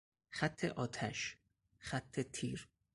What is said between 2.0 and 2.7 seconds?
تیر